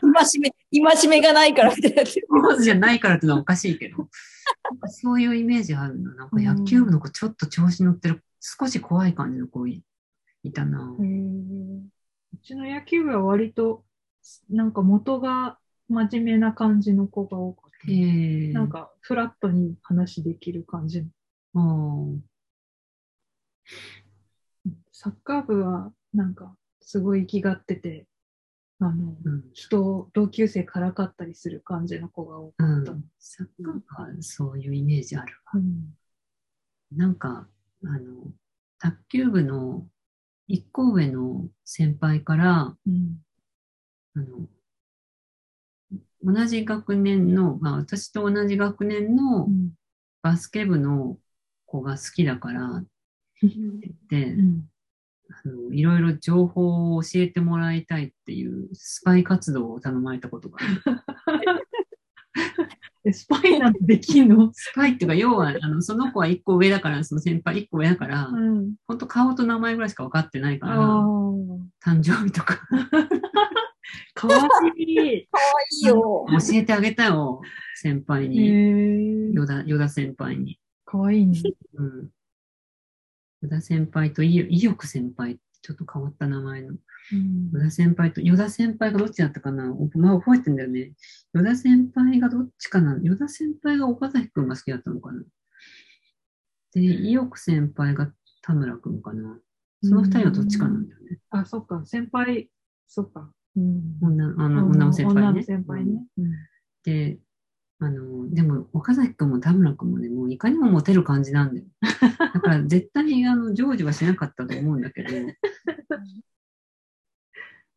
[0.00, 2.02] 今しめ、今しめがないからみたいな。
[2.30, 6.14] 坊主じゃないからってのはおかしいけど、なんかそういうイメージあるな。
[6.14, 9.84] なんか野球部の子ちょっと調子乗ってる、少し怖い感じの子い
[10.44, 13.84] いたなうちの野球部は割と、
[14.50, 17.92] なんか元が真面目な感じの子が多かった。
[17.92, 18.52] へえ。
[18.52, 21.06] なんかフラットに話できる感じ
[21.54, 22.18] の。
[24.92, 28.06] サッカー部はなんかすごい生きがってて、
[28.80, 29.44] あの、うん。
[29.52, 32.92] 人、同級生からかったりする感じの子が多かった。
[32.92, 33.04] うん。
[33.18, 33.46] サッ
[33.86, 35.52] カーはそういうイメージあるわ。
[35.54, 35.94] うん。
[36.96, 37.48] なんか、
[37.84, 38.32] あの、
[38.78, 39.86] 卓球部の
[40.48, 43.18] 一個上の先輩から、うん。
[44.14, 44.48] あの、
[46.22, 49.48] 同じ学年の、まあ私と同じ学年の。
[50.24, 51.18] バスケ部の
[51.66, 52.88] 子が好きだからって
[53.42, 54.64] 言って、うん。
[55.28, 60.82] あの、いろいろ情報を教えてもらいたいっていうスパイ活動を頼まれたことがある。
[63.12, 64.50] スパイなんてできんの？
[64.54, 68.74] スパイっていうか、要は、あの、その子は一個上だから、その先輩一個上だから、うん。
[68.86, 70.76] 本当顔と名前ぐらいしか分かってないから、
[71.84, 72.60] 誕生日とか
[74.14, 74.92] かわいい。
[74.92, 75.28] い
[75.82, 76.26] いよ。
[76.30, 77.42] 教えてあげたよ、
[77.74, 78.48] 先輩へに。
[78.48, 80.58] えヨダ、ヨダ先輩に。
[80.84, 81.40] かわいいね。
[81.74, 82.10] うん。
[83.42, 86.68] ヨダ先輩とイイヨク先輩、ちょっと変わった名前の。
[86.68, 86.72] う
[87.16, 89.72] んヨダ先輩と、ヨダ先輩がどっちだったかな？
[89.72, 90.92] おまあ、覚えてんだよね。
[91.32, 92.98] ヨダ先輩がどっちかな？
[93.02, 95.22] ヨダ先輩が岡崎くんが好きだったのかな？
[96.74, 99.38] で、イヨク先輩が田村くんかな？
[99.82, 101.18] その二人はどっちかなんだよね。
[101.30, 101.82] あ、そっか。
[101.86, 102.50] 先輩、
[102.86, 103.30] そっか。
[103.56, 103.80] うん。
[104.02, 105.20] 女あの女の先輩ね。
[105.20, 106.04] 女の先輩ね。
[106.18, 106.30] うん
[106.84, 107.18] で、
[107.84, 111.66] あの、でも、岡崎くんも田村くんもね、もういかにもモテる感じなんだよ。
[112.34, 115.14] だから絶対にあの、成就はしなかったと思うんだけど、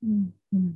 [0.04, 0.34] うん。
[0.54, 0.76] うん。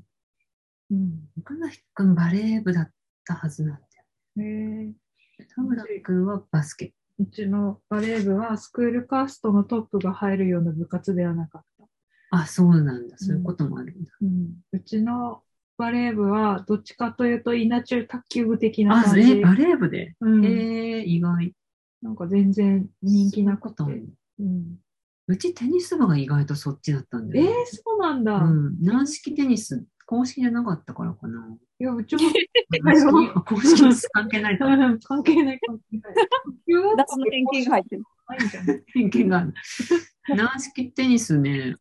[0.92, 1.30] うん。
[1.40, 2.92] 岡崎くんバレー部だっ
[3.26, 4.46] たはずなんだよ。
[4.46, 4.94] へ
[5.40, 5.46] え。
[5.56, 6.94] 田村くんはバスケ。
[7.20, 11.86] うちのバレー部はスクールカーストのトップが入るような部活ではなかった。
[12.32, 13.18] あ、そうなんだ。
[13.18, 14.12] そういうこともあるんだ。
[14.22, 15.44] うん、うちの
[15.82, 19.32] バレー部はどっちかというと稲中卓球部的なあ、感じ。
[19.32, 20.14] え、バレー部で？
[20.22, 21.54] うん、えー、意外。
[22.04, 23.76] なんか全然人気なくて。
[23.80, 24.76] そういうことうん、
[25.28, 28.36] うちテニス部が意外とそっちだったんだえーよね。、そうなんだ。
[28.36, 28.78] うん。
[28.80, 31.58] 軟式テニス、公式じゃなかったからかな。
[31.80, 32.22] いや、うちも
[33.42, 34.68] 公式です関係ないか。
[34.68, 36.26] 関係ない関係ない。
[36.70, 38.04] の偏見が入ってる？
[38.30, 39.54] ないんじゃない偏見がある。
[40.36, 41.76] 軟式テニスね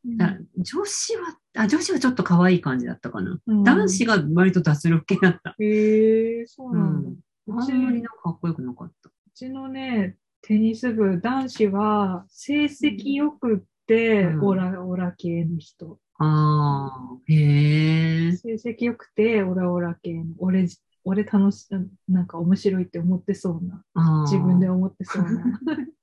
[0.56, 3.38] 女子は、あ、女子はちょっと可愛い感じだったかな。
[3.46, 5.54] うん男子が割と脱力系だった。
[5.58, 7.10] へえそううなんだ。
[7.10, 7.12] ん。
[7.58, 9.08] うちあんまりなんかかっこよくなかった。
[9.08, 15.98] うちのね、テニス部、男子は成績良くって、うんオラオラ系の人。
[16.18, 18.32] ああ、へえ。
[18.32, 20.66] 成績良くて、オラオラ系の、俺、
[21.04, 21.66] 俺楽し、
[22.08, 23.84] なんか面白いって思ってそうな、
[24.24, 25.60] 自分で思ってそうな。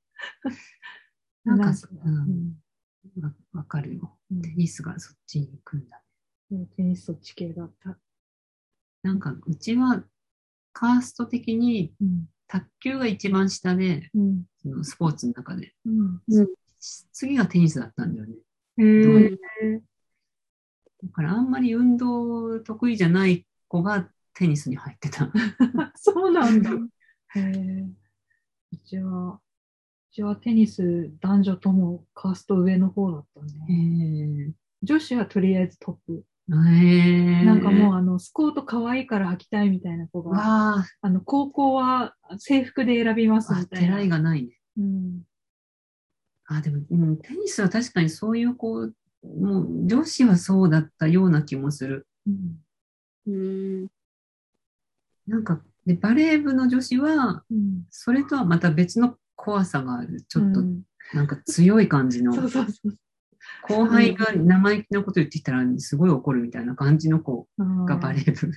[1.48, 1.74] なんかう、
[2.06, 2.54] うん
[3.20, 4.18] んわわかるよ。
[4.32, 6.02] うんテニスがそっちに行くんだ。
[6.76, 7.98] テニスそっち系だった。
[9.04, 10.04] なんか、うちは、
[10.74, 12.28] カースト的にうん。
[12.48, 14.44] 卓球が一番下で、うん。
[14.62, 15.74] そのスポーツの中で。
[15.86, 16.22] うん。
[17.12, 18.36] 次がテニスだったんだよね。
[18.78, 19.82] へえ。
[21.04, 25.32] だからあんまり運動得意じゃない子がテニスに入ってた。
[25.96, 26.72] そうなんだ。
[27.36, 27.88] へえ。
[28.72, 29.40] うちは、う
[30.18, 34.48] ちはテニス男女ともカースト上の方だったへね。
[34.50, 34.52] え。
[34.82, 36.24] 女子はとりあえずトップ。
[36.48, 44.02] なんかもうあの、スコート可愛いから履きたいみたいな子が、わあの、高校は制服で選びますみたいな。
[44.02, 44.58] いがないね。
[44.80, 45.22] うん。
[46.46, 48.88] あ、でも、うん、テニスは確かにそういう子、
[49.24, 52.08] もう女子はそうだったような気もする。
[52.26, 52.56] うん。
[53.28, 53.32] う
[53.84, 53.88] ん。
[55.28, 57.84] なんか、で、バレー部の女子は、うん。
[57.92, 60.22] それとはまた別の怖さがある。
[60.24, 60.82] ちょっとう、ん
[61.14, 62.34] なんか強い感じの。
[62.34, 62.98] そうそうそう。
[63.70, 68.26] 後輩が生意気なこと言ってきたらすごい怒るみたいな感じの子がバレー。
[68.26, 68.52] ー部。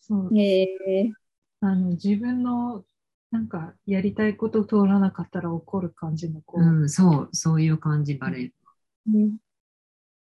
[0.00, 0.36] そう。
[0.38, 1.12] へえ。
[1.60, 2.84] あの、自分の、
[3.30, 6.60] なんか、やりたいこと通らなかったら怒る感じの子。
[6.60, 8.50] うん、そう、そういう感じ、バレー
[9.06, 9.36] うん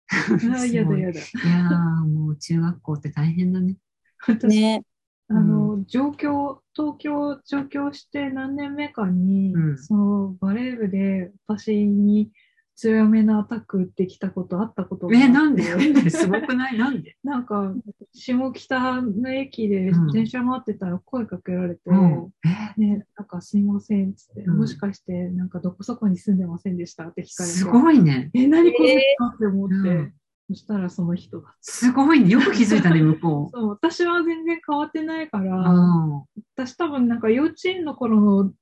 [0.40, 0.54] 部。
[0.54, 1.20] あ、やだやだ。
[1.20, 3.76] いやー、もう中学校って大変だね。
[4.26, 4.82] 私、ね。
[5.30, 9.78] あの、上京、東京上京して何年目かに、うん。
[9.78, 12.30] そのバレー部で私に
[12.76, 15.18] 強めなアタック打ってきたことあったことが。
[15.18, 15.62] え、なんで？
[16.10, 16.78] すごくない？
[16.78, 17.16] なんで？
[17.24, 17.74] なんか、
[18.14, 20.12] 下北の駅でうん。
[20.12, 22.30] 電車待ってたら声かけられて、うん。
[22.78, 22.80] え？
[22.80, 24.58] ね、なんかすいませんっつって、うん。
[24.58, 28.30] もしかしてなんかどこそこに住んでませんでしたって聞かれて、すごいね。
[28.32, 30.12] え、何これって思って、うん
[30.48, 31.54] そしたらその人だ。
[31.60, 32.30] すごいね。
[32.30, 33.56] よく気づいたね、 向こう。
[33.56, 36.24] そう、私は全然変わってないから、あ
[36.56, 38.52] 私多分なんか幼稚園の頃の、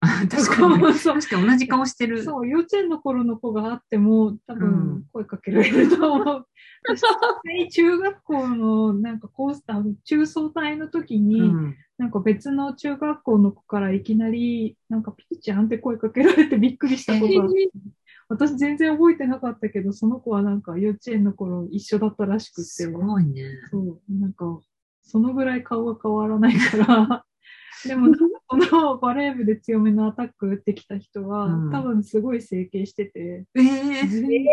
[0.00, 0.94] あ、確かに。
[0.94, 2.22] そう確かに同じ顔してる。
[2.22, 6.46] そう、幼稚園の頃の子があっても、多うん分声かけられると思う。
[6.88, 7.08] 私、実
[7.44, 17.70] 際中学校のなんかコースター、中層隊の時に、うんなんか別の中学校の子からいきなり、なんかピーちゃんって声かけられてびっくりしたことがあって
[18.28, 22.62] 私全然覚えてなかったけど、その子はなんか幼稚園の頃一緒だったらしくて。
[22.62, 23.42] すごいね。
[23.70, 24.60] そう、なんか、
[25.02, 27.24] そのぐらい顔が変わらないから、
[27.86, 28.14] でも、
[28.46, 34.44] このバレー部で強めのアタック打ってきた人は、うん多分すごい整形してて、ええ全然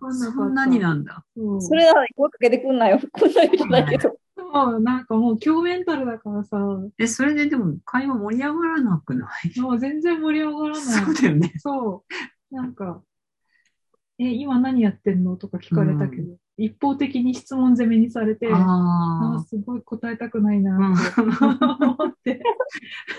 [0.00, 0.36] わかんなかった。
[0.36, 1.24] そんなになんだ。
[1.36, 2.98] そうそれなのに声かけてくんなよ。
[3.12, 4.16] こんな人だけど。
[4.36, 9.60] そうなんかもう強メンタルだからさ、もえ、それででも会話盛り上がらなくない？
[9.60, 10.82] う全然盛り上がらない。
[11.04, 11.52] そうだよね。
[11.58, 12.04] そ
[12.50, 12.54] う。
[12.54, 13.02] なんか、
[14.22, 15.36] え、今何やってんの？
[15.36, 22.42] とか聞かれたけど、一方的に質問攻めにされて、ああーすごい答えたくないなあ、って思って、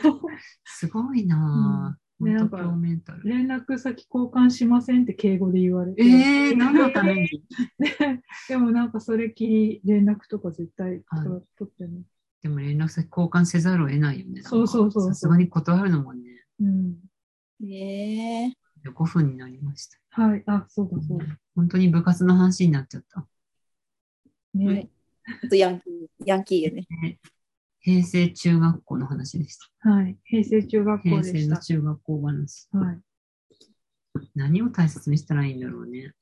[0.63, 1.95] すごいなぁ。
[1.95, 3.27] うんね本当強メンタル。
[3.27, 6.03] 連絡先交換しませんって敬語で言われて。
[6.03, 7.27] ええ何のために？
[7.79, 12.03] で でもなんかそれきり連絡とか絶対はい取ってね。
[12.43, 14.33] でも連絡先交換せざるを得ないよね。
[14.33, 16.21] なんかそうそうそうそうさすがに断るのもね。
[16.59, 16.95] うん。
[17.67, 18.53] ええ
[18.83, 19.97] 5分になりました。
[20.21, 20.43] はい。
[20.45, 21.25] あ、そうだそうだ。
[21.55, 23.25] 本当に部活の話になっちゃった。
[24.53, 24.65] ね。
[24.65, 24.89] はい
[25.41, 25.91] ほんとヤンキー、
[26.25, 26.87] ヤンキーやね。
[27.01, 27.19] ね
[27.79, 29.89] 平成中学校の話でした。
[29.89, 30.17] はい。
[30.23, 31.39] 平成中学校平でした。
[31.39, 32.67] 成の中学校話。
[32.71, 32.99] はい。
[34.35, 36.13] 何を大切にしたらいいんだろうね。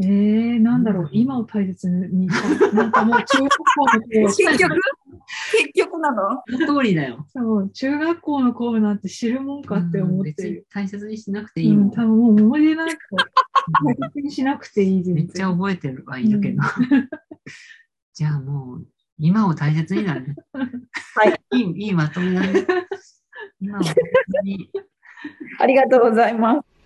[0.00, 2.72] えー、なんだろう、今を大切にした。
[2.72, 4.80] なんかもう中学校の頃、結局、
[5.52, 6.42] 結局なの？
[6.46, 7.26] 通りだよ。
[7.28, 10.66] そう、中学校の頃なんて知るもんかって思ってる。
[10.72, 11.90] 大切にしなくてうん、いいもん。
[11.90, 12.96] 多分もう思い出なんか
[13.84, 15.12] 大切にしなくていい。
[15.12, 16.62] めっちゃ覚えてるはいるけど。
[18.14, 18.86] じゃあもう、
[19.18, 20.34] 今を大切にだね。
[20.52, 21.58] はい。
[21.58, 22.66] いい、いいまとめだね。
[23.60, 23.94] 今を大切
[24.44, 24.70] に。
[25.58, 26.77] ありがとうございます。